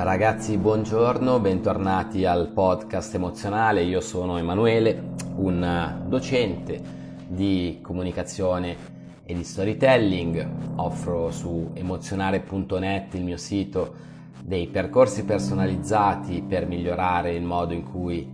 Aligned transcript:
Ragazzi, 0.00 0.56
buongiorno, 0.58 1.40
bentornati 1.40 2.24
al 2.24 2.50
podcast 2.50 3.16
emozionale. 3.16 3.82
Io 3.82 4.00
sono 4.00 4.38
Emanuele, 4.38 5.14
un 5.36 6.04
docente 6.06 6.80
di 7.26 7.80
comunicazione 7.82 8.76
e 9.24 9.34
di 9.34 9.42
storytelling. 9.42 10.48
Offro 10.76 11.32
su 11.32 11.72
emozionare.net 11.74 13.14
il 13.14 13.24
mio 13.24 13.36
sito 13.36 13.92
dei 14.40 14.68
percorsi 14.68 15.24
personalizzati 15.24 16.42
per 16.46 16.66
migliorare 16.66 17.34
il 17.34 17.42
modo 17.42 17.74
in 17.74 17.82
cui 17.82 18.24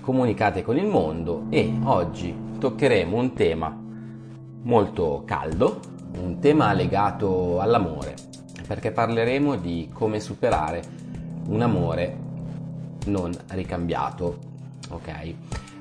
comunicate 0.00 0.62
con 0.62 0.76
il 0.78 0.86
mondo 0.86 1.46
e 1.50 1.70
oggi 1.82 2.34
toccheremo 2.58 3.16
un 3.16 3.32
tema 3.34 3.86
molto 4.68 5.22
caldo, 5.24 5.80
un 6.20 6.40
tema 6.40 6.74
legato 6.74 7.58
all'amore, 7.58 8.14
perché 8.66 8.92
parleremo 8.92 9.56
di 9.56 9.88
come 9.92 10.20
superare 10.20 10.82
un 11.46 11.62
amore 11.62 12.16
non 13.06 13.32
ricambiato. 13.48 14.38
Ok? 14.90 15.34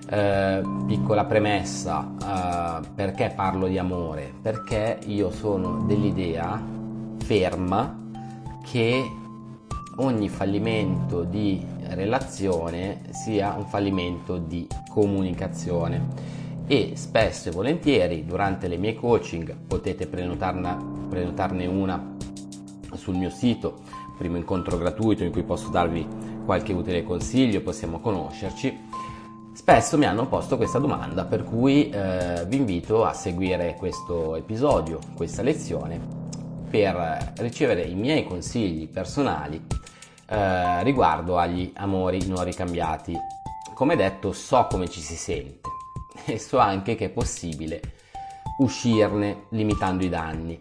Eh, 0.09 0.61
piccola 0.85 1.25
premessa, 1.25 2.13
eh, 2.81 2.87
perché 2.95 3.33
parlo 3.35 3.67
di 3.67 3.77
amore? 3.77 4.31
Perché 4.41 4.99
io 5.05 5.31
sono 5.31 5.83
dell'idea 5.85 6.61
ferma 7.25 8.05
che 8.63 9.03
ogni 9.97 10.29
fallimento 10.29 11.23
di 11.23 11.61
relazione 11.89 13.01
sia 13.09 13.53
un 13.57 13.65
fallimento 13.65 14.37
di 14.37 14.65
comunicazione 14.89 16.35
e 16.67 16.91
spesso 16.95 17.47
e 17.47 17.51
volentieri 17.51 18.25
durante 18.25 18.67
le 18.67 18.77
mie 18.77 18.95
coaching 18.95 19.55
potete 19.67 20.05
prenotarne 20.05 21.65
una 21.65 22.15
sul 22.93 23.15
mio 23.15 23.29
sito 23.29 23.81
primo 24.17 24.35
incontro 24.35 24.77
gratuito 24.77 25.23
in 25.23 25.31
cui 25.31 25.43
posso 25.43 25.69
darvi 25.69 26.05
qualche 26.43 26.73
utile 26.73 27.03
consiglio, 27.03 27.61
possiamo 27.61 27.99
conoscerci. 27.99 28.85
Spesso 29.53 29.97
mi 29.97 30.05
hanno 30.05 30.27
posto 30.27 30.57
questa 30.57 30.79
domanda, 30.79 31.25
per 31.25 31.43
cui 31.43 31.89
eh, 31.89 32.45
vi 32.47 32.57
invito 32.57 33.05
a 33.05 33.13
seguire 33.13 33.75
questo 33.77 34.35
episodio, 34.35 34.99
questa 35.15 35.41
lezione, 35.41 35.99
per 36.69 37.33
ricevere 37.37 37.83
i 37.83 37.95
miei 37.95 38.25
consigli 38.25 38.87
personali 38.87 39.61
eh, 40.29 40.83
riguardo 40.83 41.37
agli 41.37 41.71
amori 41.75 42.25
non 42.27 42.43
ricambiati. 42.43 43.15
Come 43.73 43.95
detto, 43.95 44.31
so 44.31 44.67
come 44.69 44.89
ci 44.89 45.01
si 45.01 45.15
sente 45.15 45.75
e 46.27 46.37
so 46.39 46.57
anche 46.59 46.95
che 46.95 47.05
è 47.05 47.09
possibile 47.09 47.81
uscirne 48.59 49.45
limitando 49.49 50.03
i 50.03 50.09
danni. 50.09 50.59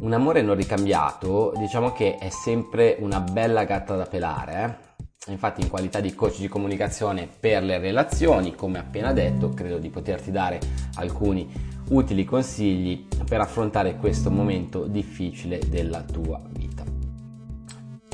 Un 0.00 0.12
amore 0.12 0.42
non 0.42 0.54
ricambiato, 0.54 1.52
diciamo 1.56 1.92
che 1.92 2.16
è 2.16 2.28
sempre 2.28 2.96
una 3.00 3.20
bella 3.20 3.64
gatta 3.64 3.96
da 3.96 4.04
pelare. 4.04 4.86
Eh? 5.26 5.32
Infatti, 5.32 5.60
in 5.60 5.68
qualità 5.68 6.00
di 6.00 6.14
coach 6.14 6.38
di 6.38 6.48
comunicazione 6.48 7.28
per 7.28 7.62
le 7.62 7.78
relazioni, 7.78 8.54
come 8.54 8.78
appena 8.78 9.12
detto, 9.12 9.50
credo 9.50 9.78
di 9.78 9.90
poterti 9.90 10.30
dare 10.30 10.60
alcuni 10.94 11.50
utili 11.90 12.24
consigli 12.24 13.06
per 13.26 13.40
affrontare 13.40 13.96
questo 13.96 14.30
momento 14.30 14.86
difficile 14.86 15.58
della 15.66 16.02
tua 16.02 16.40
vita. 16.50 16.84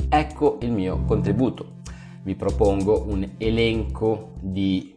Ecco 0.09 0.57
il 0.61 0.71
mio 0.71 1.03
contributo. 1.03 1.73
Vi 2.23 2.35
propongo 2.35 3.05
un 3.07 3.33
elenco 3.37 4.33
di 4.39 4.94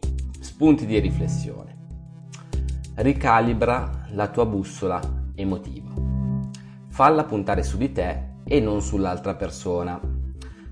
spunti 0.59 0.85
di 0.85 0.99
riflessione. 0.99 1.77
Ricalibra 2.95 4.07
la 4.09 4.27
tua 4.27 4.45
bussola 4.45 4.99
emotiva 5.33 5.89
falla 6.89 7.23
puntare 7.23 7.63
su 7.63 7.77
di 7.77 7.93
te 7.93 8.23
e 8.43 8.59
non 8.59 8.81
sull'altra 8.81 9.35
persona. 9.35 9.97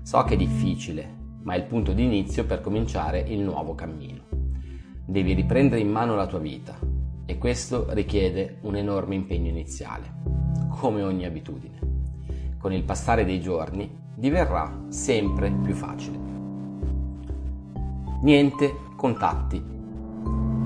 So 0.02 0.22
che 0.24 0.34
è 0.34 0.36
difficile, 0.36 1.10
ma 1.40 1.54
è 1.54 1.56
il 1.56 1.62
punto 1.62 1.94
di 1.94 2.04
inizio 2.04 2.44
per 2.44 2.60
cominciare 2.60 3.20
il 3.20 3.38
nuovo 3.38 3.74
cammino. 3.74 4.24
Devi 5.06 5.32
riprendere 5.32 5.80
in 5.80 5.90
mano 5.90 6.16
la 6.16 6.26
tua 6.26 6.38
vita 6.38 6.78
e 7.24 7.38
questo 7.38 7.86
richiede 7.94 8.58
un 8.64 8.76
enorme 8.76 9.14
impegno 9.14 9.48
iniziale, 9.48 10.16
come 10.68 11.02
ogni 11.02 11.24
abitudine. 11.24 11.78
Con 12.58 12.74
il 12.74 12.84
passare 12.84 13.24
dei 13.24 13.40
giorni 13.40 13.90
diverrà 14.14 14.84
sempre 14.88 15.50
più 15.50 15.72
facile. 15.72 16.18
Niente 18.20 18.74
contatti. 18.96 19.76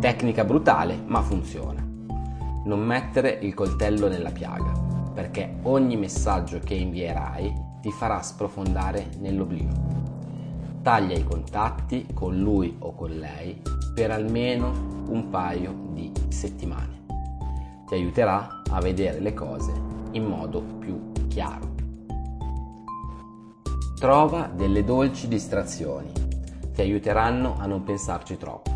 Tecnica 0.03 0.43
brutale, 0.45 1.01
ma 1.07 1.23
funziona. 1.23 1.81
Non 2.65 2.81
mettere 2.81 3.39
il 3.41 3.55
coltello 3.55 4.09
nella 4.09 4.33
piaga 4.33 4.73
perché 5.15 5.59
ogni 5.63 5.97
messaggio 5.97 6.59
che 6.59 6.75
invierai 6.75 7.55
ti 7.81 7.93
farà 7.93 8.21
sprofondare 8.21 9.11
nell'oblio. 9.21 9.69
Taglia 10.83 11.15
i 11.15 11.23
contatti 11.23 12.09
con 12.13 12.37
lui 12.37 12.75
o 12.81 12.97
con 12.97 13.11
lei 13.11 13.63
per 13.95 14.11
almeno 14.11 14.73
un 15.07 15.29
paio 15.31 15.73
di 15.93 16.11
settimane. 16.31 17.05
Ti 17.87 17.95
aiuterà 17.95 18.63
a 18.71 18.81
vedere 18.81 19.21
le 19.21 19.35
cose 19.35 19.73
in 20.11 20.25
modo 20.25 20.63
più 20.81 21.13
chiaro. 21.29 21.75
Trova 24.01 24.51
delle 24.53 24.83
dolci 24.83 25.29
distrazioni, 25.29 26.11
ti 26.75 26.81
aiuteranno 26.81 27.55
a 27.57 27.67
non 27.67 27.85
pensarci 27.85 28.37
troppo. 28.37 28.72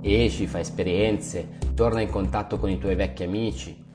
Esci, 0.00 0.46
fai 0.46 0.60
esperienze, 0.60 1.58
torna 1.74 2.00
in 2.00 2.10
contatto 2.10 2.58
con 2.58 2.70
i 2.70 2.78
tuoi 2.78 2.94
vecchi 2.94 3.24
amici, 3.24 3.86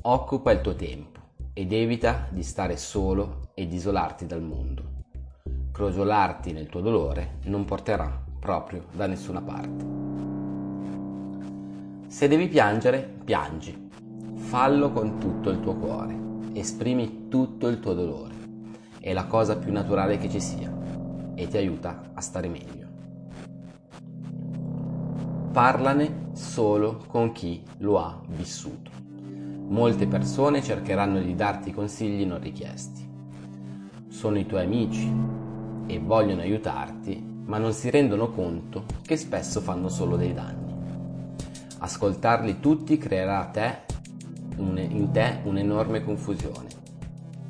Occupa 0.00 0.52
il 0.52 0.60
tuo 0.60 0.74
tempo 0.74 1.20
ed 1.52 1.72
evita 1.72 2.28
di 2.30 2.42
stare 2.42 2.76
solo 2.76 3.50
ed 3.52 3.72
isolarti 3.72 4.26
dal 4.26 4.40
mondo. 4.40 4.82
Crogiolarti 5.72 6.52
nel 6.52 6.68
tuo 6.68 6.80
dolore 6.80 7.40
non 7.44 7.64
porterà 7.64 8.24
proprio 8.38 8.86
da 8.92 9.06
nessuna 9.06 9.42
parte. 9.42 9.84
Se 12.06 12.26
devi 12.26 12.46
piangere, 12.46 13.16
piangi. 13.22 13.90
Fallo 14.36 14.92
con 14.92 15.18
tutto 15.18 15.50
il 15.50 15.60
tuo 15.60 15.74
cuore. 15.74 16.16
Esprimi 16.54 17.26
tutto 17.28 17.66
il 17.66 17.80
tuo 17.80 17.92
dolore. 17.92 18.34
È 19.00 19.12
la 19.12 19.26
cosa 19.26 19.58
più 19.58 19.72
naturale 19.72 20.16
che 20.16 20.30
ci 20.30 20.40
sia 20.40 20.72
e 21.34 21.48
ti 21.48 21.56
aiuta 21.56 22.12
a 22.14 22.20
stare 22.22 22.48
meglio. 22.48 22.87
Parlane 25.58 26.28
solo 26.34 27.02
con 27.08 27.32
chi 27.32 27.60
lo 27.78 27.98
ha 27.98 28.20
vissuto. 28.28 28.92
Molte 29.66 30.06
persone 30.06 30.62
cercheranno 30.62 31.18
di 31.18 31.34
darti 31.34 31.72
consigli 31.72 32.24
non 32.24 32.40
richiesti. 32.40 33.04
Sono 34.06 34.38
i 34.38 34.46
tuoi 34.46 34.62
amici 34.62 35.12
e 35.88 35.98
vogliono 35.98 36.42
aiutarti, 36.42 37.20
ma 37.44 37.58
non 37.58 37.72
si 37.72 37.90
rendono 37.90 38.30
conto 38.30 38.84
che 39.02 39.16
spesso 39.16 39.60
fanno 39.60 39.88
solo 39.88 40.14
dei 40.14 40.32
danni. 40.32 40.76
Ascoltarli 41.78 42.60
tutti 42.60 42.96
creerà 42.96 43.44
te, 43.46 43.78
un, 44.58 44.78
in 44.78 45.10
te 45.10 45.40
un'enorme 45.42 46.04
confusione. 46.04 46.68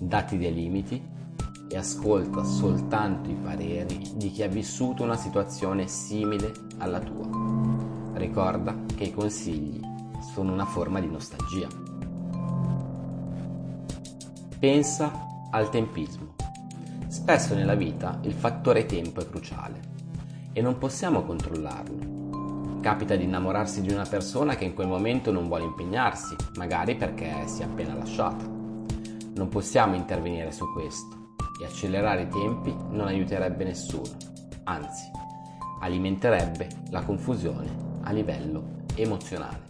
Dati 0.00 0.38
dei 0.38 0.54
limiti 0.54 0.98
e 1.68 1.76
ascolta 1.76 2.42
soltanto 2.42 3.28
i 3.28 3.34
pareri 3.34 4.12
di 4.14 4.30
chi 4.30 4.42
ha 4.42 4.48
vissuto 4.48 5.02
una 5.02 5.16
situazione 5.16 5.88
simile 5.88 6.50
alla 6.78 7.00
tua. 7.00 7.47
Ricorda 8.18 8.74
che 8.96 9.04
i 9.04 9.12
consigli 9.12 9.80
sono 10.34 10.52
una 10.52 10.64
forma 10.64 10.98
di 10.98 11.06
nostalgia. 11.06 11.68
Pensa 14.58 15.26
al 15.52 15.70
tempismo. 15.70 16.34
Spesso 17.06 17.54
nella 17.54 17.76
vita 17.76 18.18
il 18.22 18.32
fattore 18.32 18.86
tempo 18.86 19.20
è 19.20 19.28
cruciale 19.28 19.80
e 20.52 20.60
non 20.60 20.78
possiamo 20.78 21.22
controllarlo. 21.22 22.80
Capita 22.80 23.14
di 23.14 23.22
innamorarsi 23.22 23.82
di 23.82 23.92
una 23.92 24.04
persona 24.04 24.56
che 24.56 24.64
in 24.64 24.74
quel 24.74 24.88
momento 24.88 25.30
non 25.30 25.46
vuole 25.46 25.62
impegnarsi, 25.62 26.34
magari 26.56 26.96
perché 26.96 27.46
si 27.46 27.62
è 27.62 27.66
appena 27.66 27.94
lasciata. 27.94 28.44
Non 28.44 29.48
possiamo 29.48 29.94
intervenire 29.94 30.50
su 30.50 30.70
questo 30.72 31.36
e 31.62 31.66
accelerare 31.66 32.22
i 32.22 32.28
tempi 32.28 32.74
non 32.90 33.06
aiuterebbe 33.06 33.62
nessuno, 33.62 34.10
anzi 34.64 35.08
alimenterebbe 35.80 36.68
la 36.90 37.02
confusione 37.02 37.87
a 38.08 38.12
livello 38.12 38.84
emozionale. 38.94 39.66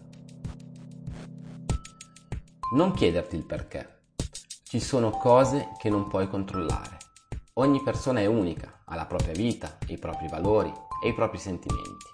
Non 2.75 2.93
chiederti 2.93 3.35
il 3.35 3.45
perché 3.45 4.03
ci 4.63 4.79
sono 4.79 5.11
cose 5.11 5.71
che 5.77 5.91
non 5.91 6.07
puoi 6.07 6.29
controllare. 6.29 6.99
Ogni 7.55 7.83
persona 7.83 8.21
è 8.21 8.27
unica, 8.27 8.83
ha 8.85 8.95
la 8.95 9.07
propria 9.07 9.33
vita, 9.33 9.79
i 9.89 9.99
propri 9.99 10.29
valori 10.29 10.73
e 11.03 11.09
i 11.09 11.15
propri 11.15 11.39
sentimenti. 11.39 12.07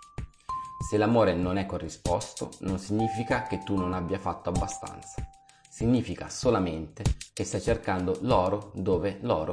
Se 0.88 0.96
l'amore 0.96 1.34
non 1.34 1.58
è 1.58 1.66
corrisposto, 1.66 2.52
non 2.60 2.78
significa 2.78 3.42
che 3.42 3.62
tu 3.62 3.76
non 3.76 3.92
abbia 3.92 4.18
fatto 4.18 4.48
abbastanza. 4.48 5.28
Significa 5.68 6.30
solamente 6.30 7.02
che 7.34 7.44
stai 7.44 7.60
cercando 7.60 8.16
l'oro 8.22 8.70
dove 8.74 9.18
l'oro 9.22 9.52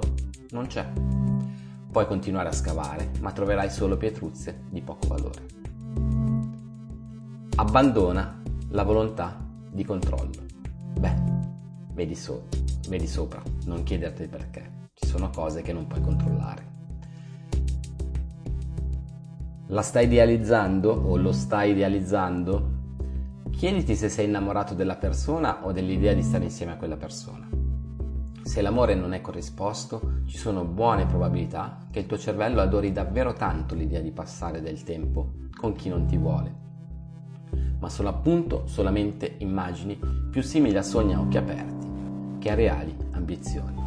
non 0.52 0.68
c'è. 0.68 0.90
Puoi 1.92 2.08
continuare 2.08 2.48
a 2.48 2.54
scavare, 2.54 3.12
ma 3.20 3.34
troverai 3.34 3.70
solo 3.70 3.98
pietruzze 3.98 4.64
di 4.70 4.82
poco 4.82 5.08
valore. 5.08 5.61
Abbandona 7.62 8.42
la 8.70 8.82
volontà 8.82 9.40
di 9.70 9.84
controllo. 9.86 10.46
Beh, 11.00 11.14
vedi, 11.94 12.16
so, 12.16 12.48
vedi 12.90 13.06
sopra, 13.06 13.40
non 13.66 13.84
chiederti 13.84 14.26
perché. 14.26 14.90
Ci 14.96 15.06
sono 15.06 15.30
cose 15.30 15.62
che 15.62 15.72
non 15.72 15.86
puoi 15.86 16.02
controllare. 16.02 16.72
La 19.68 19.84
stai 19.84 20.06
idealizzando 20.06 20.92
o 20.92 21.16
lo 21.18 21.32
stai 21.32 21.70
idealizzando? 21.70 22.70
Chiediti 23.52 23.96
se 23.96 24.10
sei 24.10 24.26
innamorato 24.26 24.74
della 24.74 24.96
persona 24.96 25.64
o 25.64 25.72
dell'idea 25.72 26.14
di 26.14 26.24
stare 26.24 26.46
insieme 26.46 26.72
a 26.72 26.78
quella 26.78 26.98
persona. 26.98 27.48
Se 28.42 28.62
l'amore 28.64 28.96
non 28.96 29.14
è 29.14 29.22
corrisposto, 29.22 30.24
ci 30.26 30.38
sono 30.38 30.66
buone 30.66 31.06
probabilità 31.06 31.78
che 31.92 32.00
il 32.00 32.08
tuo 32.08 32.18
cervello 32.18 32.60
adori 32.60 32.92
davvero 32.92 33.34
tanto 33.34 33.76
l'idea 33.76 34.02
di 34.02 34.12
passare 34.12 34.62
del 34.62 34.82
tempo 34.82 35.34
con 35.56 35.74
chi 35.74 35.90
non 35.90 36.08
ti 36.08 36.18
vuole. 36.18 36.70
Ma 37.82 37.90
sono 37.90 38.08
appunto 38.08 38.64
solamente 38.66 39.36
immagini 39.40 40.00
più 40.32 40.42
simili 40.42 40.78
a 40.78 40.82
sogni 40.82 41.14
a 41.14 41.20
occhi 41.20 41.38
aperti 41.38 41.90
che 42.40 42.50
a 42.50 42.56
reali 42.56 42.96
ambizioni. 43.12 43.80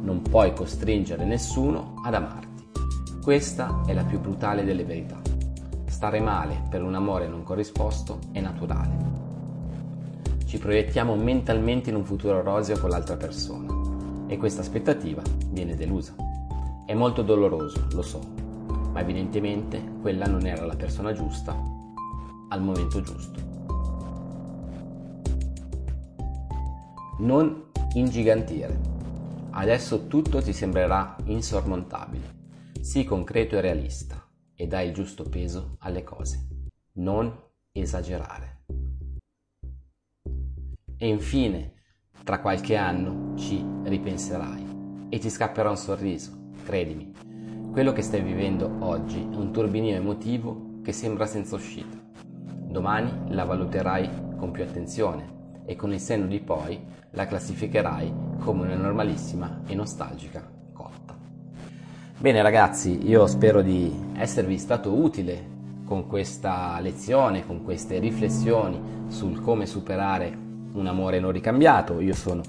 Non 0.00 0.22
puoi 0.22 0.54
costringere 0.54 1.24
nessuno 1.24 2.00
ad 2.02 2.14
amarti. 2.14 2.64
Questa 3.22 3.82
è 3.86 3.92
la 3.92 4.04
più 4.04 4.18
brutale 4.18 4.64
delle 4.64 4.84
verità. 4.84 5.20
Stare 5.86 6.20
male 6.20 6.62
per 6.70 6.82
un 6.82 6.94
amore 6.94 7.28
non 7.28 7.42
corrisposto 7.42 8.18
è 8.32 8.40
naturale 8.40 9.14
ci 10.54 10.60
proiettiamo 10.60 11.16
mentalmente 11.16 11.90
in 11.90 11.96
un 11.96 12.04
futuro 12.04 12.40
roseo 12.40 12.78
con 12.78 12.88
l'altra 12.88 13.16
persona 13.16 13.66
e 14.28 14.36
questa 14.36 14.60
aspettativa 14.60 15.20
viene 15.50 15.74
delusa. 15.74 16.14
È 16.86 16.94
molto 16.94 17.22
doloroso, 17.22 17.88
lo 17.90 18.02
so, 18.02 18.20
ma 18.94 19.00
evidentemente 19.00 19.82
quella 20.00 20.26
non 20.26 20.46
era 20.46 20.64
la 20.64 20.76
persona 20.76 21.12
giusta 21.12 21.60
al 22.48 22.62
momento 22.62 23.00
giusto. 23.00 23.40
Non 27.18 27.70
ingigantire. 27.94 28.92
Adesso 29.50 30.06
tutto 30.06 30.40
ti 30.40 30.52
sembrerà 30.52 31.16
insormontabile. 31.24 32.42
Sii 32.80 33.02
concreto 33.02 33.56
e 33.56 33.60
realista 33.60 34.24
e 34.54 34.68
dai 34.68 34.86
il 34.86 34.94
giusto 34.94 35.24
peso 35.24 35.74
alle 35.80 36.04
cose. 36.04 36.46
Non 36.92 37.36
esagerare. 37.72 38.62
E 40.96 41.08
infine, 41.08 41.82
tra 42.22 42.40
qualche 42.40 42.76
anno 42.76 43.36
ci 43.36 43.64
ripenserai 43.82 45.06
e 45.08 45.18
ti 45.18 45.28
scapperà 45.28 45.70
un 45.70 45.76
sorriso, 45.76 46.50
credimi. 46.64 47.33
Quello 47.74 47.92
che 47.92 48.02
stai 48.02 48.22
vivendo 48.22 48.70
oggi 48.78 49.18
è 49.18 49.34
un 49.34 49.50
turbinio 49.50 49.96
emotivo 49.96 50.78
che 50.84 50.92
sembra 50.92 51.26
senza 51.26 51.56
uscita. 51.56 51.98
Domani 52.46 53.34
la 53.34 53.42
valuterai 53.42 54.36
con 54.36 54.52
più 54.52 54.62
attenzione 54.62 55.62
e 55.66 55.74
con 55.74 55.92
il 55.92 55.98
senno 55.98 56.26
di 56.26 56.38
poi 56.38 56.80
la 57.10 57.26
classificherai 57.26 58.14
come 58.38 58.62
una 58.62 58.76
normalissima 58.76 59.62
e 59.66 59.74
nostalgica 59.74 60.48
cotta. 60.72 61.18
Bene 62.16 62.42
ragazzi, 62.42 63.08
io 63.08 63.26
spero 63.26 63.60
di 63.60 63.92
esservi 64.18 64.56
stato 64.56 64.92
utile 64.92 65.44
con 65.84 66.06
questa 66.06 66.78
lezione, 66.78 67.44
con 67.44 67.64
queste 67.64 67.98
riflessioni 67.98 68.80
sul 69.08 69.40
come 69.40 69.66
superare 69.66 70.32
un 70.74 70.86
amore 70.86 71.18
non 71.18 71.32
ricambiato. 71.32 71.98
Io 71.98 72.14
sono 72.14 72.40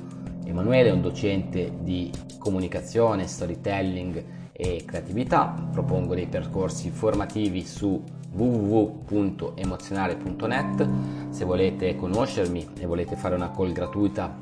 Emanuele, 0.45 0.91
un 0.91 1.01
docente 1.01 1.79
di 1.81 2.11
comunicazione, 2.37 3.25
storytelling 3.25 4.43
e 4.55 4.83
creatività. 4.85 5.53
Propongo 5.71 6.13
dei 6.15 6.27
percorsi 6.27 6.89
formativi 6.89 7.65
su 7.65 8.01
www.emozionale.net. 8.31 10.89
Se 11.29 11.45
volete 11.45 11.95
conoscermi 11.95 12.69
e 12.79 12.85
volete 12.85 13.15
fare 13.15 13.35
una 13.35 13.51
call 13.51 13.71
gratuita 13.73 14.35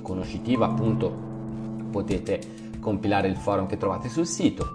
conoscitiva, 0.00 0.66
appunto 0.66 1.30
potete 1.90 2.40
compilare 2.80 3.28
il 3.28 3.36
forum 3.36 3.66
che 3.66 3.76
trovate 3.76 4.08
sul 4.08 4.26
sito. 4.26 4.72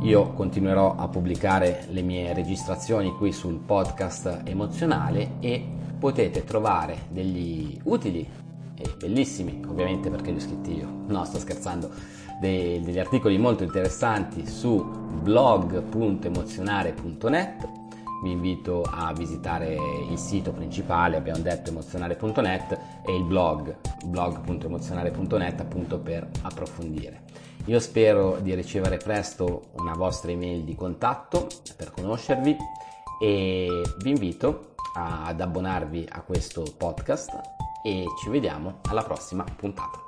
Io 0.00 0.32
continuerò 0.32 0.96
a 0.96 1.06
pubblicare 1.08 1.86
le 1.90 2.02
mie 2.02 2.34
registrazioni 2.34 3.12
qui 3.12 3.32
sul 3.32 3.58
podcast 3.58 4.42
emozionale 4.44 5.36
e 5.40 5.64
potete 5.98 6.44
trovare 6.44 7.06
degli 7.08 7.80
utili 7.84 8.28
e 8.78 8.94
bellissimi, 8.98 9.62
ovviamente 9.66 10.10
perché 10.10 10.30
li 10.30 10.36
ho 10.36 10.40
scritti 10.40 10.76
io, 10.76 10.86
no 11.06 11.24
sto 11.24 11.38
scherzando, 11.38 11.90
dei, 12.40 12.80
degli 12.80 12.98
articoli 12.98 13.36
molto 13.38 13.62
interessanti 13.64 14.46
su 14.46 14.82
blog.emozionare.net. 15.22 17.68
Vi 18.22 18.30
invito 18.30 18.82
a 18.82 19.12
visitare 19.12 19.76
il 20.08 20.18
sito 20.18 20.52
principale, 20.52 21.16
abbiamo 21.16 21.40
detto 21.40 21.70
emozionare.net 21.70 22.78
e 23.04 23.14
il 23.14 23.24
blog 23.24 23.76
blog.emozionare.net 24.06 25.60
appunto 25.60 25.98
per 25.98 26.28
approfondire. 26.42 27.24
Io 27.66 27.80
spero 27.80 28.38
di 28.40 28.54
ricevere 28.54 28.96
presto 28.96 29.70
una 29.78 29.94
vostra 29.94 30.30
email 30.30 30.62
di 30.62 30.74
contatto 30.74 31.48
per 31.76 31.90
conoscervi 31.90 32.56
e 33.20 33.82
vi 33.98 34.10
invito 34.10 34.74
ad 34.94 35.40
abbonarvi 35.40 36.08
a 36.10 36.22
questo 36.22 36.64
podcast 36.76 37.40
e 37.82 38.04
ci 38.22 38.30
vediamo 38.30 38.78
alla 38.88 39.02
prossima 39.02 39.44
puntata. 39.44 40.05